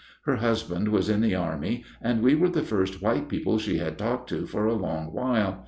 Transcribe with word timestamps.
Her 0.23 0.37
husband 0.37 0.87
was 0.87 1.09
in 1.11 1.21
the 1.21 1.35
army, 1.35 1.83
and 2.01 2.23
we 2.23 2.33
were 2.33 2.49
the 2.49 2.63
first 2.63 3.03
white 3.03 3.29
people 3.29 3.59
she 3.59 3.77
had 3.77 3.99
talked 3.99 4.29
to 4.29 4.47
for 4.47 4.65
a 4.65 4.73
long 4.73 5.13
while. 5.13 5.59